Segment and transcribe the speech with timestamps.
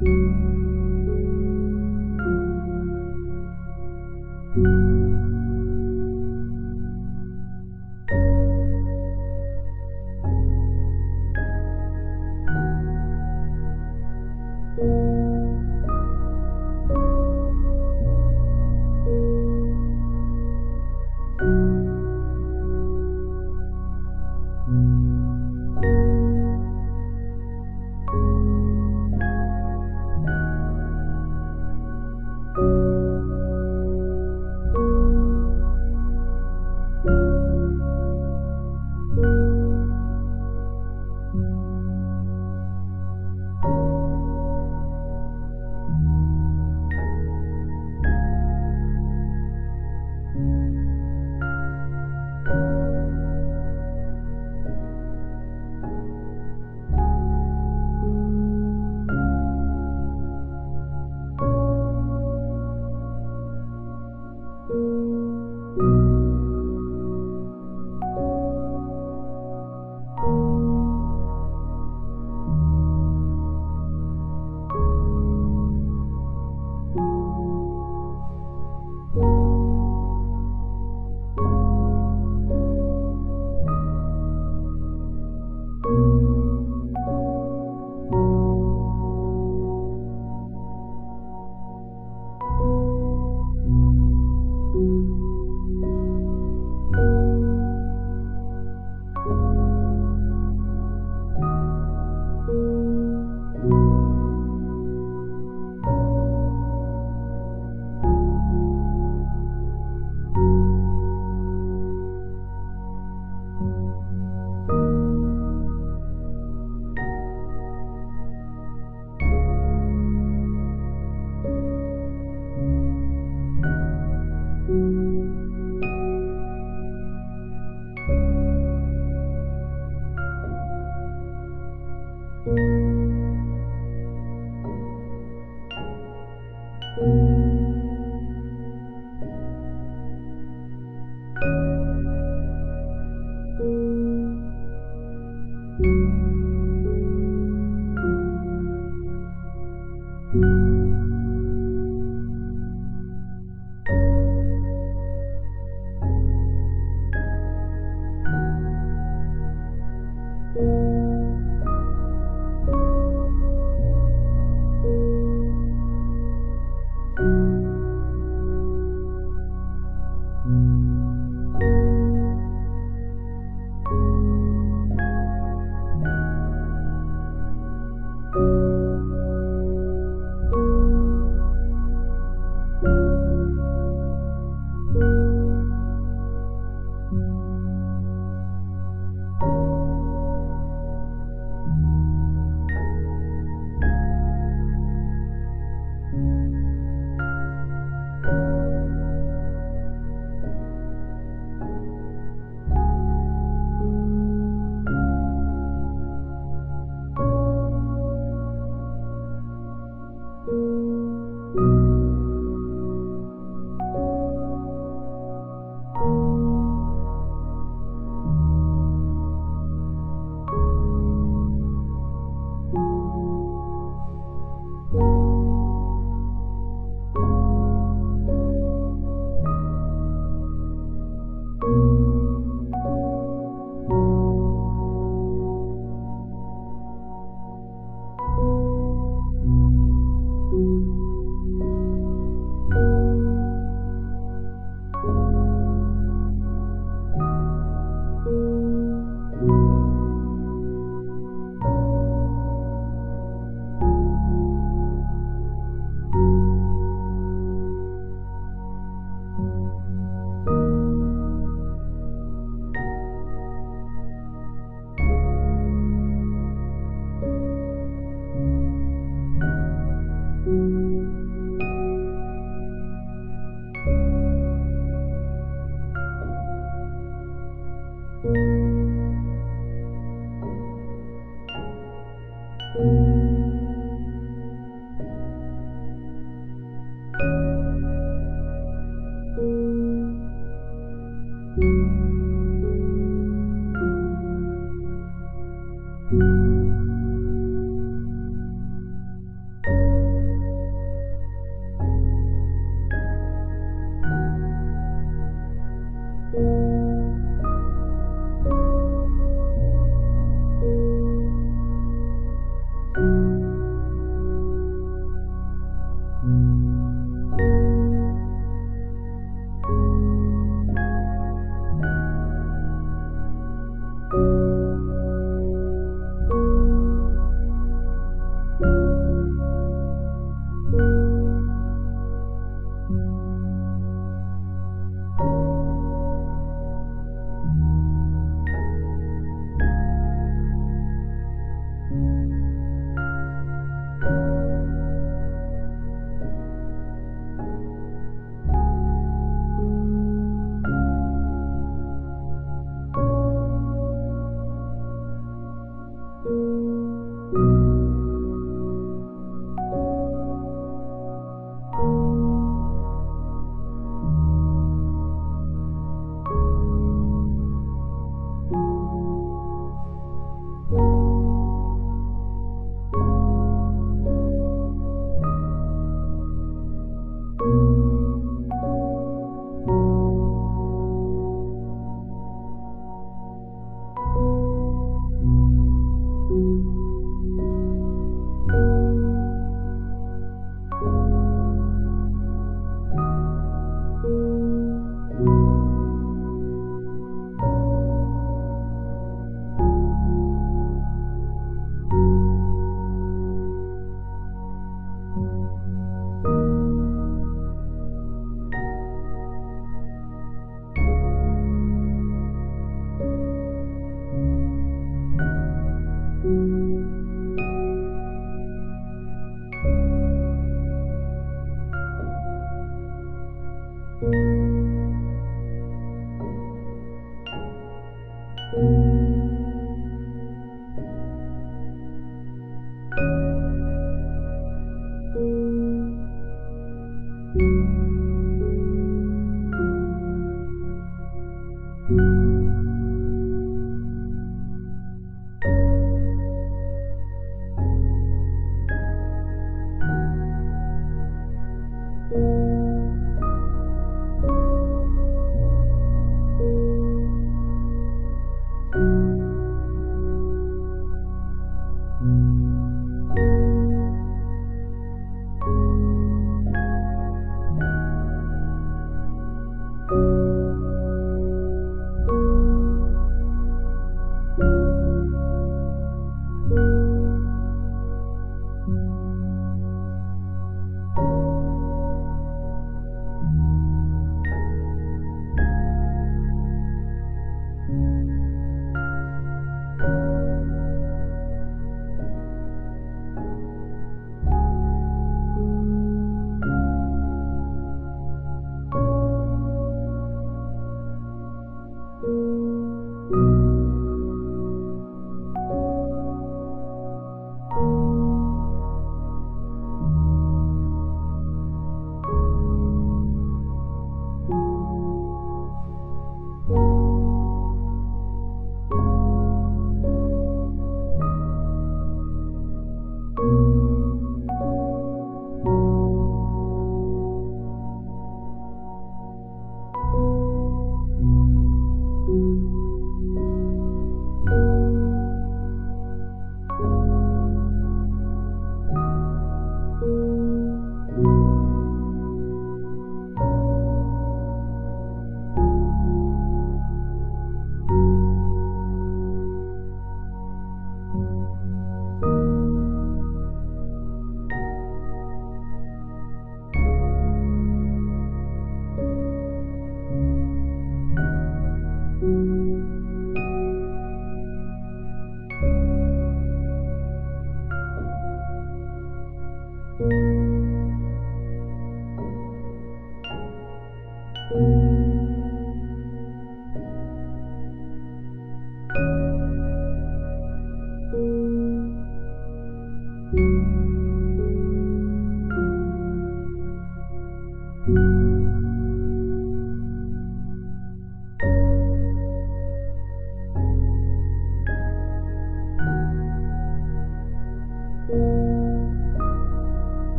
[0.00, 0.55] Música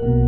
[0.00, 0.27] you